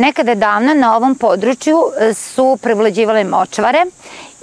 [0.00, 3.86] Nekada davno na ovom području e, su prevlađivale močvare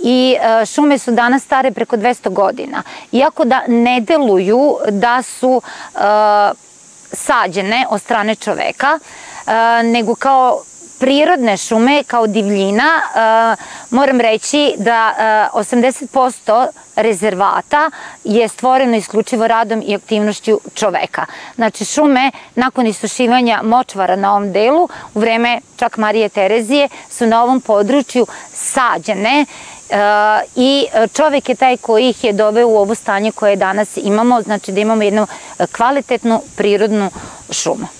[0.03, 2.83] i e, šume su danas stare preko 200 godina.
[3.11, 5.99] Iako da ne deluju da su e,
[7.11, 8.99] sađene od strane čoveka,
[9.83, 10.61] nego kao
[11.00, 13.02] prirodne šume kao divljina,
[13.90, 15.14] moram reći da
[15.54, 17.92] 80% rezervata
[18.23, 21.26] je stvoreno isključivo radom i aktivnošću čoveka.
[21.56, 27.44] Znači šume nakon isušivanja močvara na ovom delu u vreme čak Marije Terezije su na
[27.44, 29.45] ovom području sađene
[30.56, 34.72] i čovek je taj koji ih je doveo u ovo stanje koje danas imamo, znači
[34.72, 35.28] da imamo jednu
[35.72, 37.11] kvalitetnu prirodnu
[37.52, 37.97] šumu.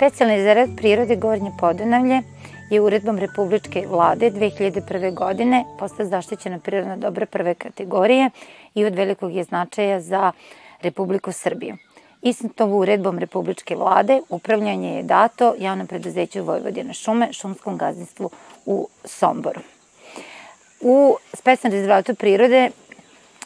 [0.00, 2.22] Specijalni rezervat prirode Gornje Podunavlje
[2.70, 5.14] je uredbom Republičke vlade 2001.
[5.14, 8.30] godine postao zaštićena prirodna dobra prve kategorije
[8.74, 10.32] i od velikog je značaja za
[10.82, 11.76] Republiku Srbiju.
[12.22, 18.30] Istom tom uredbom Republičke vlade upravljanje je dato javnom preduzeću Vojvodina šume, šumskom gazdinstvu
[18.66, 19.60] u Somboru.
[20.80, 22.70] U specijalnom rezervatu prirode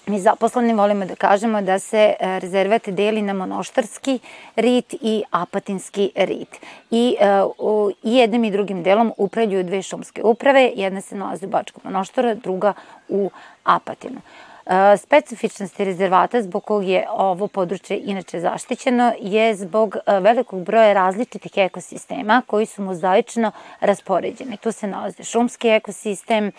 [0.06, 4.18] Mi zaposleni volimo da kažemo da se e, rezervat deli na monoštarski
[4.56, 6.60] rit i apatinski rit.
[6.90, 7.16] I,
[7.58, 11.80] uh, i jednim i drugim delom upravljuju dve šumske uprave, jedna se nalazi u Bačkom
[11.84, 12.72] monoštoru, druga
[13.08, 13.30] u
[13.64, 14.20] Apatinu.
[14.66, 21.52] Uh, specifičnosti rezervata zbog kog je ovo područje inače zaštićeno je zbog velikog broja različitih
[21.56, 24.56] ekosistema koji su mozaično raspoređeni.
[24.56, 26.52] Tu se nalazi šumski ekosistem,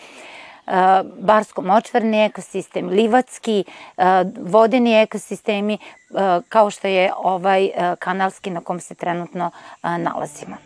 [1.18, 3.64] barsko-močvarni ekosistem, livatski,
[4.40, 5.78] vodeni ekosistemi,
[6.48, 9.50] kao što je ovaj kanalski na kom se trenutno
[9.82, 10.56] nalazimo.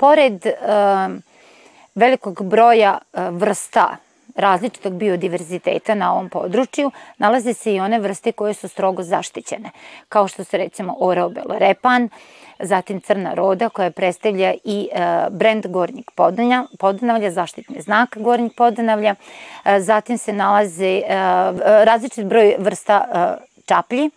[0.00, 0.46] Pored
[1.94, 3.96] velikog broja uh, vrsta
[4.36, 9.70] različitog biodiverziteta na ovom području, nalaze se i one vrste koje su strogo zaštićene,
[10.08, 12.08] kao što su recimo oreobel repan,
[12.58, 14.98] zatim crna roda koja predstavlja i uh,
[15.36, 16.04] brend Gornjeg
[16.78, 21.02] Podunavlja, zaštitni znak Gornjeg Podunavlja, uh, zatim se nalaze
[21.84, 24.10] različit broj vrsta čaplji,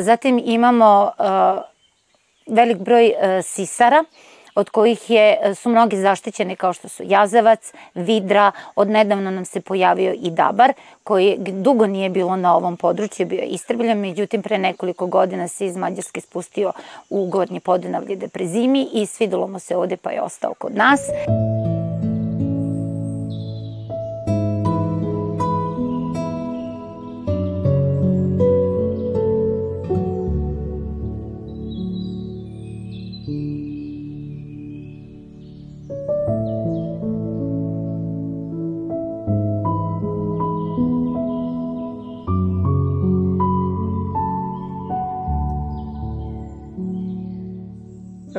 [0.00, 1.12] zatim imamo
[2.46, 4.04] velik broj sisara,
[4.58, 9.60] od kojih je, e, su mnogi zaštićeni kao što su jazavac, vidra, odnedavno nam se
[9.60, 10.72] pojavio i dabar,
[11.04, 15.66] koji dugo nije bilo na ovom području, bio je istrbljen, međutim pre nekoliko godina se
[15.66, 16.72] iz Mađarske spustio
[17.10, 21.00] u Gornje Podunavlje da prezimi i svidelo mu se ovde pa je ostao kod nas.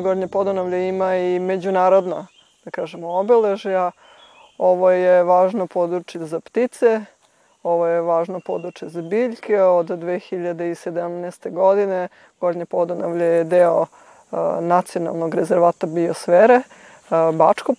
[0.09, 2.27] Gornje Podonavlje ima i međunarodna,
[2.65, 3.91] da kažemo, obeležja.
[4.57, 7.01] Ovo je važno područje za ptice,
[7.63, 9.61] ovo je važno područje za biljke.
[9.61, 11.51] Od 2017.
[11.51, 12.07] godine
[12.41, 13.85] Gornje Podonavlje je deo
[14.61, 16.61] nacionalnog rezervata biosfere.
[17.33, 17.73] Bačko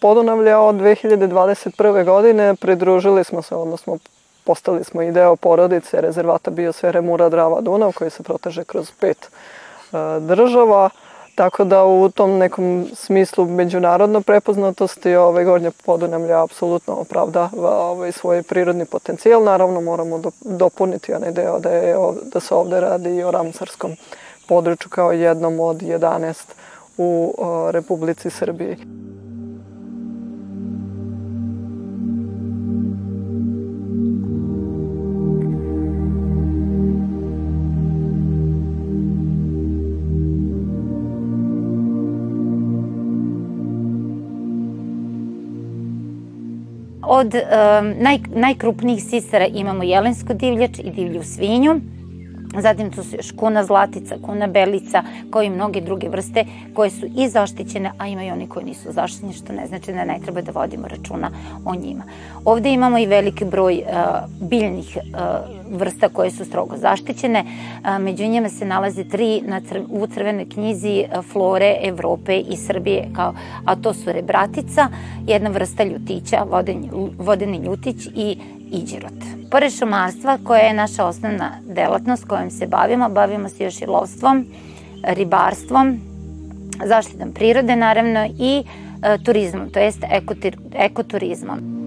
[0.00, 2.04] Podonavlje od 2021.
[2.04, 3.98] godine pridružili smo se, odnosno
[4.44, 9.30] postali smo i deo porodice rezervata biosfere Mura Drava Dunav koji se proteže kroz pet
[10.20, 10.90] država.
[11.38, 18.42] Tako da u tom nekom smislu međunarodno prepoznatosti ovaj Gornja Podunavlja apsolutno opravda ovaj svoj
[18.42, 19.44] prirodni potencijal.
[19.44, 21.96] Naravno moramo dopuniti onaj deo da, je,
[22.32, 23.96] da se ovde radi i o Ramsarskom
[24.48, 26.44] području kao jednom od 11
[26.96, 28.76] u o, Republici Srbiji.
[47.18, 47.34] Od
[48.00, 51.80] naj, najkrupnijih sisara imamo jelensko divljač i divlju svinju.
[52.60, 56.44] Zatim tu su još kuna zlatica, kuna belica, kao i mnoge druge vrste
[56.74, 60.04] koje su i zaštićene, a ima i oni koji nisu zaštićeni, što ne znači da
[60.04, 61.30] ne treba da vodimo računa
[61.64, 62.04] o njima.
[62.44, 67.44] Ovde imamo i veliki broj uh, biljnih uh, vrsta koje su strogo zaštićene.
[68.00, 73.34] Među njima se nalaze tri na cr u crvenoj knjizi flore Evrope i Srbije, kao,
[73.64, 74.88] a to su rebratica,
[75.26, 78.38] jedna vrsta ljutića, vodeni, vodeni ljutić i
[78.70, 79.12] iđirot.
[79.50, 84.46] Pored šumarstva, koja je naša osnovna delatnost kojom se bavimo, bavimo se još i lovstvom,
[85.02, 86.00] ribarstvom,
[86.84, 88.62] zaštitom prirode naravno i
[89.02, 90.04] e, turizmom, to jest
[90.74, 91.77] ekoturizmom.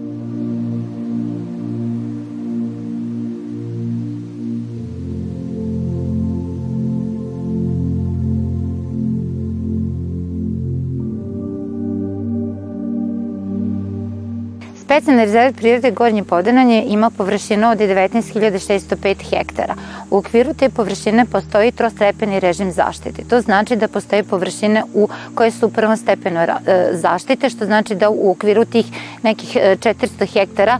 [14.92, 19.74] Specijalni rezervat prirode Gornje Podunanje ima površinu od 19.605 hektara.
[20.10, 23.22] U okviru te površine postoji trostepeni režim zaštite.
[23.30, 26.56] To znači da postoje površine u koje su u prvom stepenu e,
[26.92, 28.86] zaštite, što znači da u okviru tih
[29.22, 30.78] nekih 400 e, hektara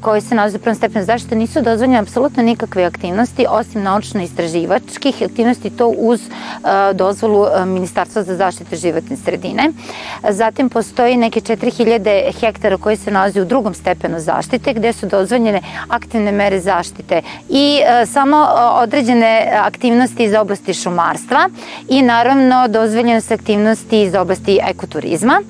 [0.00, 5.70] koji se nalaze u prvom stepenu zaštite nisu dozvoljene apsolutno nikakve aktivnosti osim naučno-istraživačkih aktivnosti
[5.70, 6.20] to uz
[6.94, 9.70] dozvolu Ministarstva za zaštitu životne sredine.
[10.30, 15.60] Zatim postoji neke 4000 hektara koji se nalaze u drugom stepenu zaštite gde su dozvoljene
[15.88, 21.48] aktivne mere zaštite i e, samo e, određene aktivnosti iz oblasti šumarstva
[21.88, 25.40] i naravno dozvoljene su aktivnosti iz oblasti ekoturizma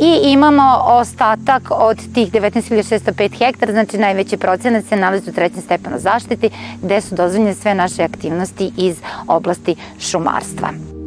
[0.00, 5.98] i imamo ostatak od tih 19.605 hektara, znači najveći procenat se nalazi u trećem stepenu
[5.98, 6.50] zaštiti
[6.82, 8.96] gde su dozvoljene sve naše aktivnosti iz
[9.26, 10.97] oblasti šumarstva.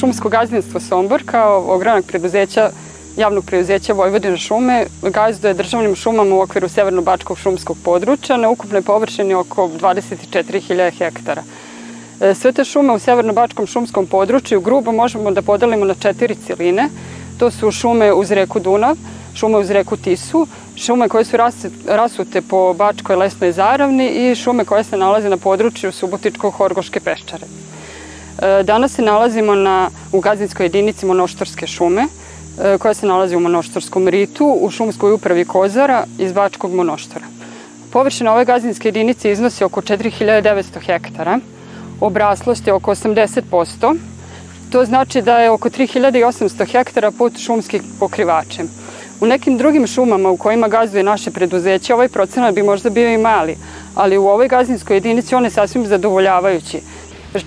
[0.00, 2.70] Šumsko gazdinstvo Sombor kao ogranak preduzeća
[3.16, 9.34] javnog preduzeća Vojvodina šume gazduje državnim šumama u okviru Severno-Bačkog šumskog područja na ukupnoj površini
[9.34, 11.42] oko 24.000 hektara.
[12.20, 16.88] E, sve te šume u Severno-Bačkom šumskom području grubo možemo da podelimo na četiri ciline.
[17.38, 18.96] To su šume uz reku Dunav,
[19.34, 20.46] šume uz reku Tisu,
[20.76, 21.36] šume koje su
[21.86, 27.46] rasute po Bačkoj lesnoj zaravni i šume koje se nalaze na području Subotičko-Horgoške peščare.
[28.38, 33.40] E, danas se nalazimo na, u gazdinskoj jedinici Monoštorske šume, e, koja se nalazi u
[33.40, 37.26] Monoštorskom ritu, u šumskoj upravi Kozara iz Bačkog Monoštora.
[37.92, 41.38] Površina ove gazdinske jedinice iznosi oko 4900 hektara,
[42.00, 43.96] obraslost je oko 80%,
[44.70, 48.68] to znači da je oko 3800 hektara put šumskih pokrivačem.
[49.20, 53.18] U nekim drugim šumama u kojima gazduje naše preduzeće ovaj procenat bi možda bio i
[53.18, 53.56] mali,
[53.94, 56.80] ali u ovoj gazdinskoj jedinici on je sasvim zadovoljavajući.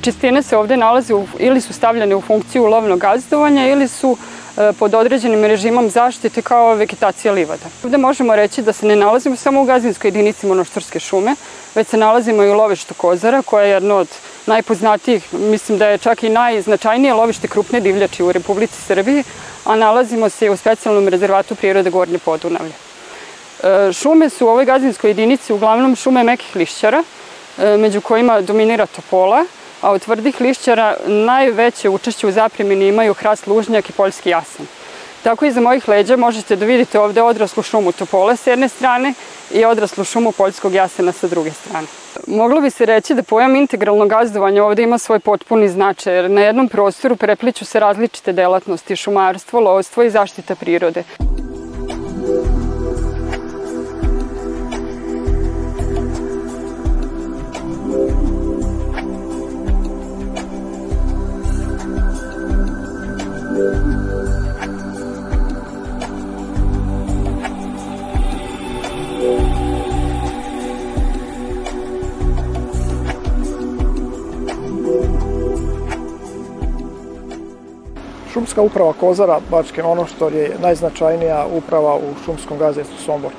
[0.02, 4.18] Čistine se ovde nalaze u, ili su stavljene u funkciju lovnog gazdovanja ili su
[4.58, 7.66] e, pod određenim režimom zaštite kao vegetacija livada.
[7.84, 11.36] Ovde možemo reći da se ne nalazimo samo u gazdinskoj jedinici monoštorske šume,
[11.76, 14.08] već se nalazimo i u lovištu Kozara, koja je jedno od
[14.46, 19.24] najpoznatijih, mislim da je čak i najznačajnije lovište krupne divljači u Republici Srbiji,
[19.66, 22.74] a nalazimo se u specijalnom rezervatu prirode Gornje Podunavlje.
[23.64, 27.04] E, šume su u ovoj gazdinskoj jedinici uglavnom šume mekih lišćara,
[27.58, 29.46] e, među kojima dominira topola,
[29.84, 34.66] a od tvrdih lišćara najveće učešće u zapremini imaju hrast lužnjak i poljski jasan.
[35.24, 39.14] Tako iza mojih leđa možete da vidite ovde odraslu šumu topole s jedne strane
[39.54, 41.88] i odraslu šumu poljskog jasena sa druge strane.
[42.28, 46.42] Moglo bi se reći da pojam integralnog gazdovanja ovde ima svoj potpuni značaj, jer na
[46.42, 51.04] jednom prostoru prepliču se različite delatnosti, šumarstvo, lovstvo i zaštita prirode.
[78.34, 83.32] Šumska uprava Kozara Bačke Monoštor je najznačajnija uprava u šumskom gazdinstvu Sombor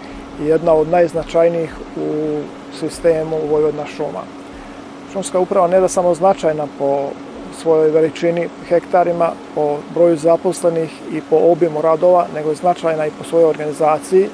[0.43, 2.41] i jedna od najznačajnijih u
[2.79, 4.23] sistemu Vojvodna šuma.
[5.13, 7.09] Šumska uprava ne da samo značajna po
[7.63, 13.25] svojoj veličini hektarima, po broju zaposlenih i po obimu radova, nego je značajna i po
[13.25, 14.29] svojoj organizaciji,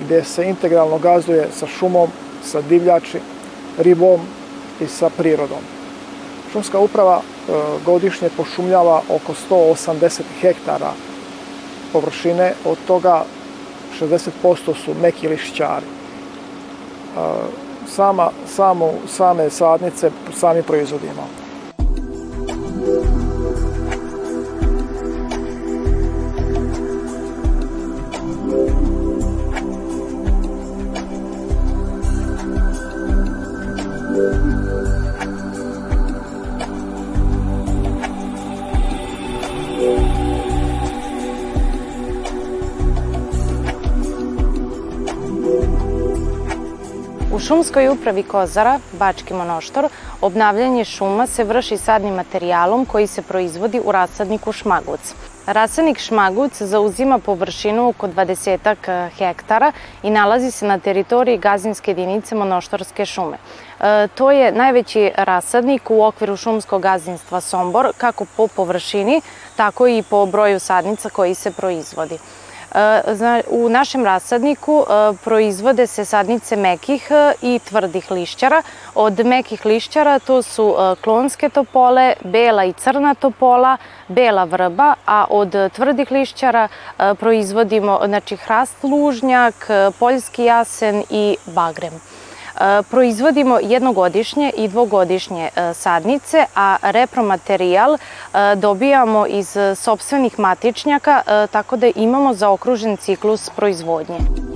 [0.00, 2.10] gde se integralno gazduje sa šumom,
[2.44, 3.20] sa divljači,
[3.78, 4.20] ribom
[4.80, 5.75] i sa prirodom.
[6.56, 7.52] Šumska uprava e,
[7.84, 10.92] godišnje pošumljava oko 180 hektara
[11.92, 13.24] površine, od toga
[14.00, 15.86] 60% su meki lišćari.
[17.88, 21.28] Sama, samo, same sadnice sami proizvodimo.
[47.76, 49.88] U šumskoj upravi Kozara, Bački monoštor,
[50.20, 55.14] obnavljanje šuma se vrši sadnim materijalom koji se proizvodi u rasadniku šmaguc.
[55.46, 62.34] Rasadnik šmaguc zauzima površinu oko 20 eh, hektara i nalazi se na teritoriji gazinske jedinice
[62.34, 63.36] monoštorske šume.
[63.80, 69.20] E, to je najveći rasadnik u okviru šumskog gazinstva Sombor, kako po površini,
[69.56, 72.18] tako i po broju sadnica koji se proizvodi.
[72.76, 78.62] E, u našem rasadniku e, proizvode se sadnice mekih e, i tvrdih lišćara.
[78.94, 83.76] Od mekih lišćara to su klonske topole, bela i crna topola,
[84.08, 89.68] bela vrba, a od tvrdih lišćara proizvodimo znači, hrast lužnjak,
[89.98, 92.00] poljski jasen i bagrem.
[92.90, 97.98] Proizvodimo jednogodišnje i dvogodišnje e, sadnice, a repromaterijal e,
[98.56, 104.55] dobijamo iz sobstvenih matičnjaka, e, tako da imamo zaokružen ciklus proizvodnje.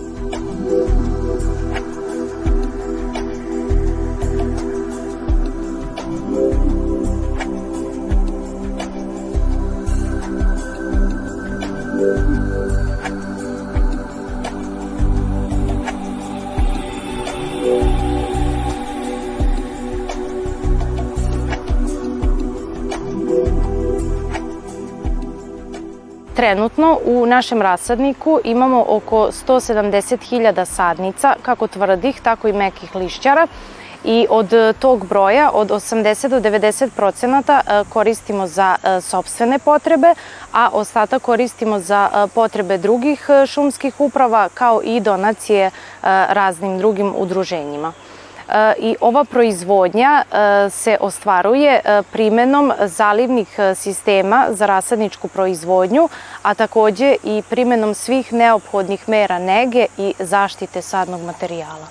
[26.40, 33.46] Trenutno u našem rasadniku imamo oko 170.000 sadnica, kako tvrdih, tako i mekih lišćara.
[34.04, 40.14] I od tog broja, od 80 do 90 procenata e, koristimo za e, sobstvene potrebe,
[40.52, 45.70] a ostatak koristimo za e, potrebe drugih šumskih uprava kao i donacije
[46.28, 47.92] raznim drugim udruženjima
[48.78, 56.08] i ova proizvodnja e, se ostvaruje e, primenom zalivnih e, sistema za rasadničku proizvodnju,
[56.42, 61.86] a takođe i primenom svih neophodnih mera nege i zaštite sadnog materijala.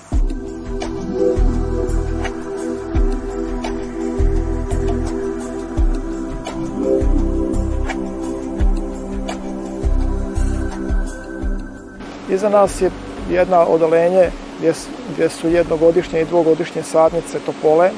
[12.30, 12.92] Iza nas je
[13.30, 17.92] jedna odolenje gdje, su jednogodišnje i dvogodišnje sadnice topole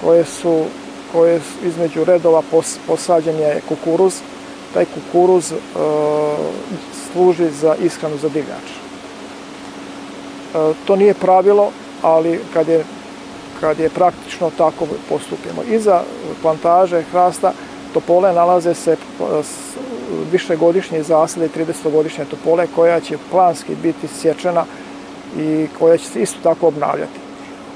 [0.00, 0.64] koje su
[1.12, 4.14] koje između redova pos, posađen je kukuruz.
[4.74, 5.56] Taj kukuruz e,
[7.12, 8.66] služi za ishranu za divljač.
[10.54, 11.70] E, to nije pravilo,
[12.02, 12.84] ali kad je,
[13.60, 15.62] kad je praktično tako postupimo.
[15.70, 16.02] Iza
[16.42, 17.52] plantaže hrasta
[17.92, 18.96] topole nalaze se e,
[20.32, 24.64] višegodišnje zasade 30-godišnje topole koja će planski biti sječena
[25.38, 27.20] i koja će se isto tako obnavljati.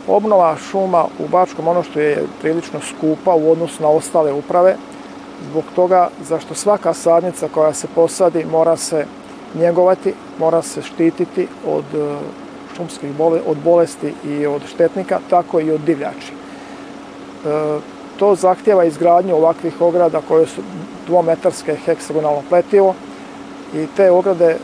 [0.09, 4.77] Obnova šuma u Bačkom Monoštu je prilično skupa u odnosu na ostale uprave,
[5.51, 9.07] zbog toga zašto svaka sadnica koja se posadi mora se
[9.55, 12.17] njegovati, mora se štititi od e,
[12.77, 16.33] šumskih bole, od bolesti i od štetnika, tako i od divljači.
[16.33, 17.79] E,
[18.19, 20.63] to zahtjeva izgradnju ovakvih ograda koje su
[21.07, 22.95] dvometarske heksagonalno pletivo,
[23.75, 24.59] i te ograde e,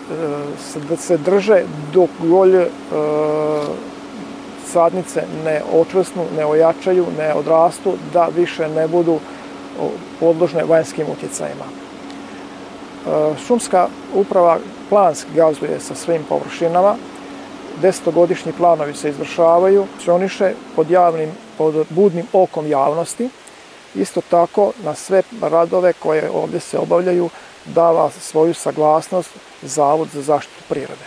[0.59, 2.69] se, se drže dok golje
[4.67, 9.19] sadnice ne očvrsnu, ne ojačaju, ne odrastu, da više ne budu
[10.21, 11.65] podložne vanjskim utjecajima.
[11.65, 11.79] E,
[13.47, 14.59] šumska uprava
[14.89, 16.97] planski gazduje sa svim površinama,
[17.83, 23.29] desetogodišnji planovi se izvršavaju, funkcioniše pod javnim, pod budnim okom javnosti,
[23.95, 27.31] isto tako na sve radove koje ovde se obavljaju
[27.66, 29.30] dava svoju saglasnost
[29.62, 31.04] Zavod za zaštitu prirode.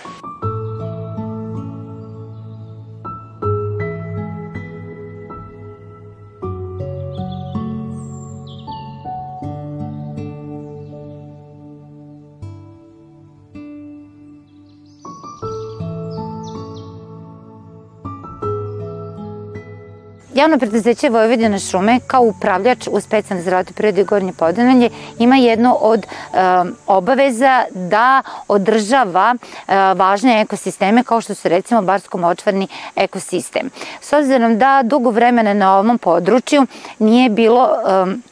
[20.37, 24.89] Javno preduzeće Vojvodina šume kao upravljač u specijalne zrate prirode Gornje Podunavlje
[25.19, 32.67] ima jedno od um, obaveza da održava uh, važne ekosisteme kao što su recimo Barsko-močvarni
[32.95, 33.69] ekosistem.
[34.01, 36.65] S obzirom da dugo vremena na ovom području
[36.99, 37.69] nije bilo
[38.03, 38.23] um,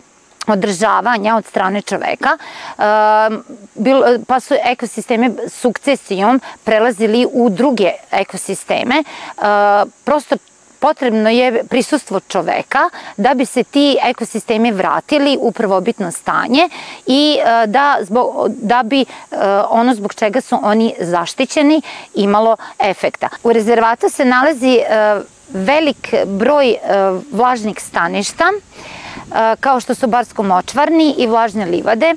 [0.48, 2.30] održavanja od strane čoveka,
[4.28, 9.04] pa su ekosisteme sukcesijom prelazili u druge ekosisteme.
[10.04, 10.36] Prosto
[10.86, 16.70] potrebno je prisustvo čoveka da bi se ti ekosistemi vratili u prvobitno stanje
[17.06, 17.38] i
[17.68, 19.06] da, zbog, da bi
[19.70, 21.82] ono zbog čega su oni zaštićeni
[22.13, 23.30] imalo efekta.
[23.44, 24.80] U rezervatu se nalazi
[25.50, 26.75] velik broj
[27.32, 28.46] vlažnih staništa,
[29.60, 32.13] kao što su Barsko-močvarni i vlažne livade,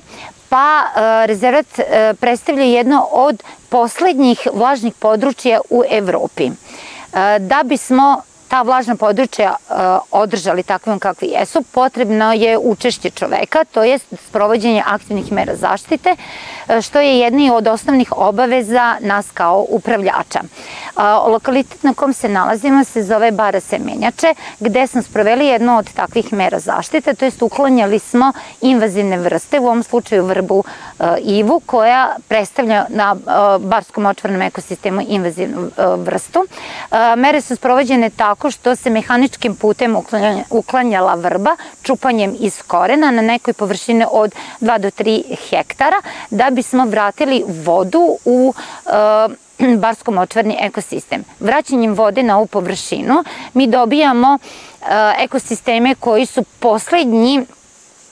[0.48, 0.82] pa
[1.26, 1.66] rezervat
[2.20, 6.50] predstavlja jedno od poslednjih vlažnih područja u Evropi.
[7.38, 9.74] Da bismo ta vlažna područja e,
[10.10, 16.16] održali takvim kakvi jesu, potrebno je učešće čoveka, to je sprovođenje aktivnih mera zaštite,
[16.68, 20.40] e, što je jedna od osnovnih obaveza nas kao upravljača.
[20.40, 25.92] E, lokalitet na kom se nalazimo se zove Bara Semenjače, gde smo sproveli jednu od
[25.92, 30.64] takvih mera zaštite, to jest uklanjali smo invazivne vrste, u ovom slučaju vrbu
[31.22, 33.16] ivu, koja predstavlja na
[33.60, 36.46] barskom očvarnom ekosistemu invazivnu vrstu.
[37.16, 39.96] Mere su sprovođene tako tako što se mehaničkim putem
[40.50, 45.96] uklanjala vrba čupanjem iz korena na nekoj površine od 2 do 3 hektara
[46.30, 48.54] da bismo vratili vodu u
[49.58, 51.24] e, barsko-močvarni ekosistem.
[51.40, 54.86] Vraćanjem vode na ovu površinu mi dobijamo e,
[55.18, 57.46] ekosisteme koji su poslednji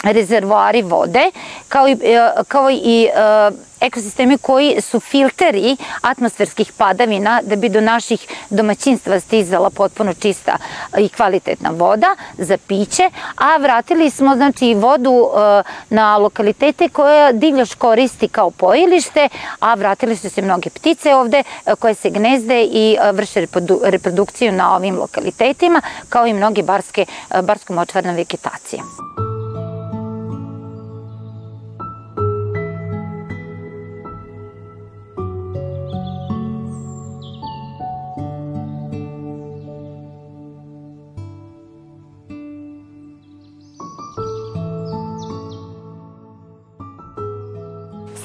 [0.02, 1.30] rezervoari vode,
[1.68, 7.80] kao i, e, kao i e, ekosistemi koji su filteri atmosferskih padavina da bi do
[7.80, 10.56] naših domaćinstva stizala potpuno čista
[10.98, 17.74] i kvalitetna voda za piće, a vratili smo znači vodu e, na lokalitete koje divljaš
[17.74, 19.28] koristi kao pojilište,
[19.60, 21.42] a vratili su se mnoge ptice ovde
[21.78, 23.46] koje se gnezde i vrše
[23.84, 27.06] reprodukciju na ovim lokalitetima, kao i mnoge barske,
[27.42, 28.82] barsko-močvarna vegetacija.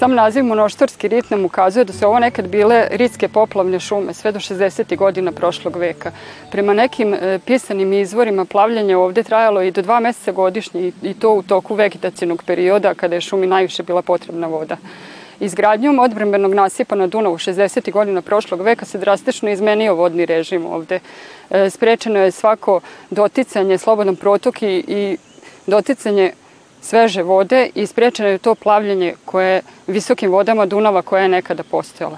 [0.01, 4.31] Sam naziv monoštorski rit nam ukazuje da su ovo nekad bile ritske poplavne šume sve
[4.31, 4.95] do 60.
[4.97, 6.11] godina prošlog veka.
[6.51, 11.33] Prema nekim e, pisanim izvorima plavljanje ovde trajalo i do dva meseca godišnje i to
[11.33, 14.77] u toku vegetacijnog perioda kada je šumi najviše bila potrebna voda.
[15.39, 17.91] Izgradnjom odbranbenog nasipa na Dunavu 60.
[17.91, 20.99] godina prošlog veka se drastično izmenio vodni režim ovde.
[21.49, 25.17] E, sprečeno je svako doticanje, slobodan protok i, i
[25.67, 26.31] doticanje
[26.81, 31.63] sveže vode i sprečeno je to plavljanje koje je visokim vodama Dunava koja je nekada
[31.63, 32.17] postojala.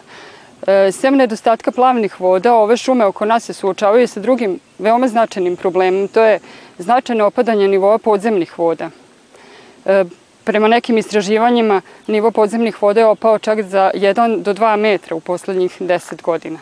[0.67, 5.55] E, sem nedostatka plavnih voda, ove šume oko nas se suočavaju sa drugim veoma značajnim
[5.55, 6.39] problemom, to je
[6.77, 8.89] značajno opadanje nivoa podzemnih voda.
[9.85, 10.03] E,
[10.43, 15.19] prema nekim istraživanjima, nivo podzemnih voda je opao čak za 1 do 2 metra u
[15.19, 16.59] poslednjih 10 godina.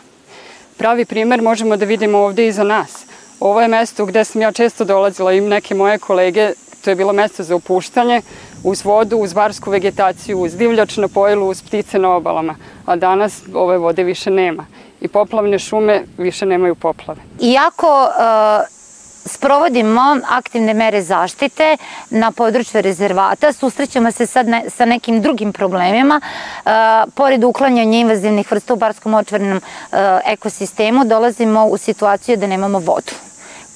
[0.78, 3.06] Pravi primer možemo da vidimo ovde iza nas.
[3.40, 6.52] Ovo je mesto gde sam ja često dolazila i neke moje kolege
[6.84, 8.22] To je bilo mesto za opuštanje,
[8.64, 12.56] uz vodu, uz barsku vegetaciju, uz divljač na pojilu, uz ptice na obalama.
[12.86, 14.66] A danas ove vode više nema.
[15.00, 17.20] I poplavne šume više nemaju poplave.
[17.40, 18.82] Iako uh
[19.24, 21.76] sprovodimo aktivne mere zaštite
[22.10, 26.20] na području rezervata, susrećemo se sad ne, sa nekim drugim problemima.
[26.20, 26.70] E,
[27.14, 29.60] pored uklanjanja invazivnih vrsta u barskom očvarnom e,
[30.26, 33.12] ekosistemu dolazimo u situaciju da nemamo vodu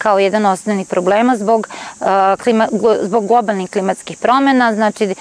[0.07, 1.69] kao jedan osnovnih problema zbog,
[2.01, 2.07] uh,
[2.42, 2.69] klima,
[3.03, 5.16] zbog globalnih klimatskih promena, znači uh,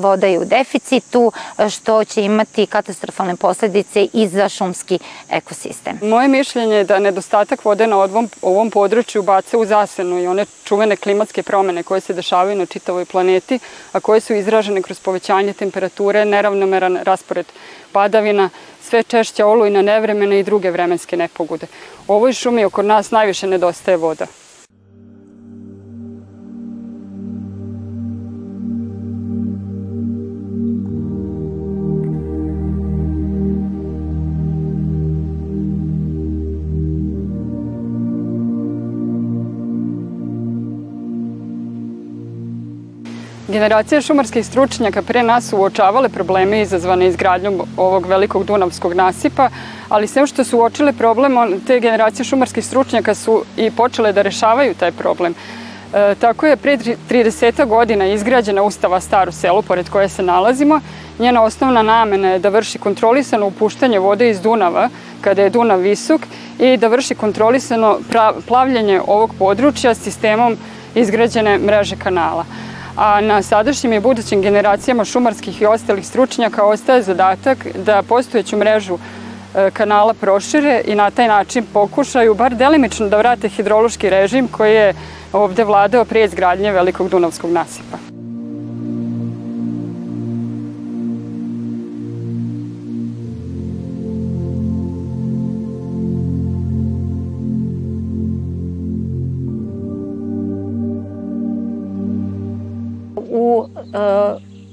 [0.00, 1.32] voda je u deficitu,
[1.70, 4.98] što će imati katastrofalne posledice i za šumski
[5.30, 5.98] ekosistem.
[6.02, 10.44] Moje mišljenje je da nedostatak vode na ovom, ovom području baca u zasenu i one
[10.64, 13.58] čuvene klimatske promene koje se dešavaju na čitavoj planeti,
[13.92, 17.46] a koje su izražene kroz povećanje temperature, neravnomeran raspored
[17.92, 18.50] padavina,
[18.86, 21.66] sve češće olujna nevremena i druge vremenske nepogode.
[22.08, 24.26] U ovoj šumi oko nas najviše nedostaje voda.
[43.56, 49.48] Generacije šumarskih stručnjaka pre nas uočavale probleme izazvane izgradnjom ovog velikog Dunavskog nasipa,
[49.88, 54.74] ali sve što su uočile problem, te generacije šumarskih stručnjaka su i počele da rešavaju
[54.74, 55.34] taj problem.
[55.94, 60.80] E, tako je pre 30 godina izgrađena Ustava Staru selu, pored koje se nalazimo.
[61.18, 64.88] Njena osnovna namena je da vrši kontrolisano upuštanje vode iz Dunava,
[65.20, 66.20] kada je Dunav visok,
[66.58, 67.98] i da vrši kontrolisano
[68.48, 70.56] plavljanje ovog područja sistemom
[70.94, 72.44] izgrađene mreže kanala
[72.96, 78.98] a na sadašnjim i budućim generacijama šumarskih i ostalih stručnjaka ostaje zadatak da postojeću mrežu
[79.54, 84.74] e, kanala prošire i na taj način pokušaju bar delimično da vrate hidrološki režim koji
[84.74, 84.94] je
[85.32, 88.15] ovde vladao prije izgradnje Velikog Dunavskog nasipa.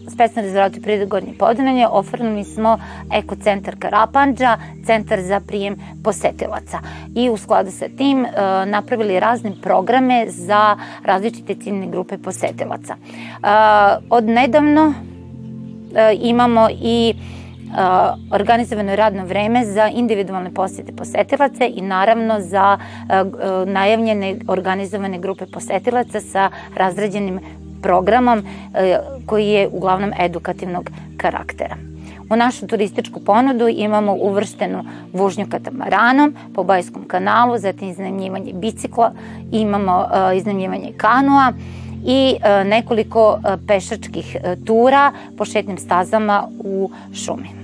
[0.09, 2.77] Specijalni rezervatu prirode Gornje Podunavlje oformili smo
[3.13, 6.79] ekocentar Karapanđa, centar za prijem posetilaca.
[7.15, 8.29] I u skladu sa tim uh,
[8.65, 12.95] napravili razne programe za različite ciljne grupe posetilaca.
[12.95, 13.49] Uh,
[14.09, 14.95] od nedavno uh,
[16.21, 17.75] imamo i uh,
[18.31, 26.19] organizovano radno vreme za individualne posete posetilaca i naravno za uh, najavljene organizovane grupe posetilaca
[26.19, 27.39] sa razrađenim
[27.84, 31.76] programom e, koji je uglavnom edukativnog karaktera.
[32.30, 39.12] U našu turističku ponudu imamo uvrštenu vožnju katamaranom po Bajskom kanalu, zatim iznajmljivanje bicikla,
[39.52, 41.54] imamo e, iznajmljivanje kanua
[42.06, 47.62] i e, nekoliko pešačkih tura po šetnim stazama u šumi.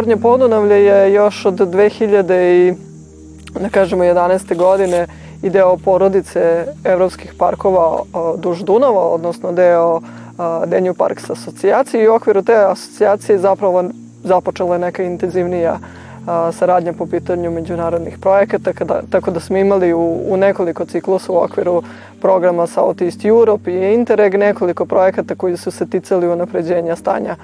[0.00, 2.74] Gornje Podunavlje je još od 2000 i
[3.60, 4.56] da kažemo 11.
[4.56, 5.06] godine
[5.42, 8.02] i deo porodice evropskih parkova
[8.36, 10.00] duž Dunava, odnosno deo
[10.66, 13.84] Denju Parks asocijacije i u okviru te asocijacije zapravo
[14.24, 15.78] započela je neka intenzivnija
[16.52, 21.36] saradnja po pitanju međunarodnih projekata, kada, tako da smo imali u, u nekoliko ciklusa u
[21.36, 21.82] okviru
[22.20, 27.36] programa Southeast Europe i Interreg nekoliko projekata koji su se ticali unapređenja stanja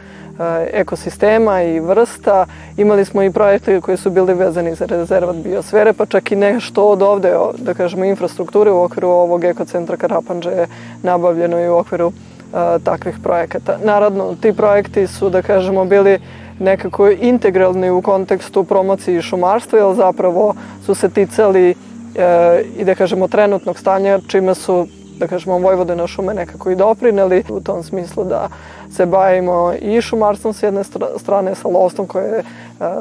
[0.73, 2.47] ekosistema i vrsta.
[2.77, 6.89] Imali smo i projekte koji su bili vezani za rezervat biosfere, pa čak i nešto
[6.89, 10.67] od ovde, da kažemo, infrastrukture u okviru ovog ekocentra Karapanđe je
[11.03, 12.13] nabavljeno i u okviru
[12.85, 13.79] takvih projekata.
[13.85, 16.19] Naravno, ti projekti su, da kažemo, bili
[16.59, 20.55] nekako integralni u kontekstu promocije šumarstva, jer zapravo
[20.87, 21.75] su se ticali e,
[22.77, 24.87] i da kažemo trenutnog stanja, čime su
[25.19, 28.49] da kažemo Vojvodina šume nekako i doprineli u tom smislu da
[28.93, 30.83] se bavimo i šumarstvom s jedne
[31.19, 32.45] strane sa lovstvom koje je e,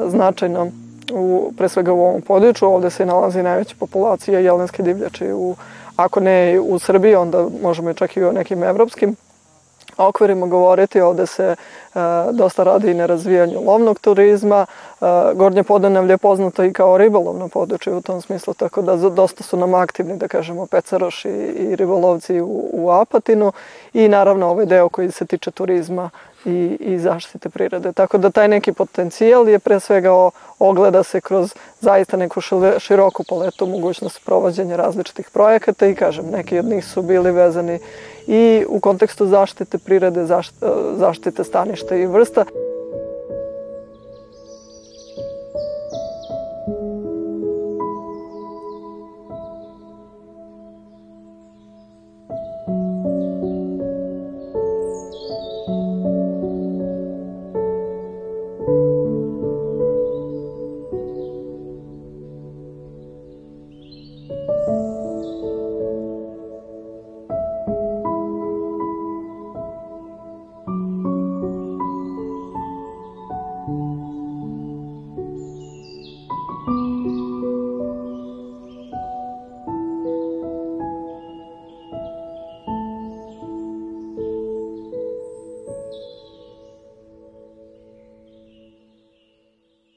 [0.08, 0.66] značajno
[1.12, 2.68] u, pre svega u ovom području.
[2.68, 5.54] Ovde se nalazi najveća populacija jelenske divljače u,
[5.96, 9.16] ako ne u Srbiji, onda možemo čak i u nekim evropskim
[9.96, 11.00] okvirima govoriti.
[11.00, 11.56] Ovde se e,
[12.32, 14.66] dosta radi i na razvijanju lovnog turizma.
[15.00, 15.04] E,
[15.34, 19.56] Gornje Podanavlje je poznato i kao ribolovno područje u tom smislu, tako da dosta su
[19.56, 21.28] nam aktivni, da kažemo, pecaroši
[21.58, 23.52] i ribolovci u, u Apatinu
[23.92, 26.10] i naravno ovaj deo koji se tiče turizma
[26.46, 27.92] i, i zaštite prirode.
[27.92, 32.40] Tako da taj neki potencijal je pre svega o, ogleda se kroz zaista neku
[32.78, 37.78] široku paletu mogućnosti provođenja različitih projekata i kažem, neki od njih su bili vezani
[38.26, 40.26] i u kontekstu zaštite prirode,
[40.96, 42.44] zaštite staništa i vrsta.